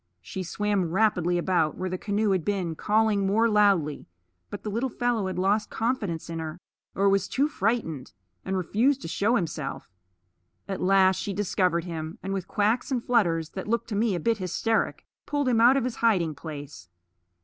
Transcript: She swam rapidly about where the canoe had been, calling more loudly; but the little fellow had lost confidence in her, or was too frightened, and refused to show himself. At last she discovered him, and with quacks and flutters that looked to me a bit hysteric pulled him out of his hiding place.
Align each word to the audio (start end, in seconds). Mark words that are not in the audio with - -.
She 0.23 0.41
swam 0.41 0.89
rapidly 0.89 1.37
about 1.37 1.77
where 1.77 1.87
the 1.87 1.95
canoe 1.99 2.31
had 2.31 2.43
been, 2.43 2.73
calling 2.73 3.27
more 3.27 3.47
loudly; 3.47 4.07
but 4.49 4.63
the 4.63 4.71
little 4.71 4.89
fellow 4.89 5.27
had 5.27 5.37
lost 5.37 5.69
confidence 5.69 6.27
in 6.27 6.39
her, 6.39 6.59
or 6.95 7.07
was 7.07 7.27
too 7.27 7.47
frightened, 7.47 8.11
and 8.43 8.57
refused 8.57 9.03
to 9.03 9.07
show 9.07 9.35
himself. 9.35 9.91
At 10.67 10.81
last 10.81 11.17
she 11.17 11.33
discovered 11.33 11.83
him, 11.83 12.17
and 12.23 12.33
with 12.33 12.47
quacks 12.47 12.89
and 12.89 13.03
flutters 13.03 13.49
that 13.51 13.67
looked 13.67 13.89
to 13.89 13.95
me 13.95 14.15
a 14.15 14.19
bit 14.19 14.39
hysteric 14.39 15.05
pulled 15.27 15.47
him 15.47 15.61
out 15.61 15.77
of 15.77 15.83
his 15.83 15.97
hiding 15.97 16.33
place. 16.33 16.89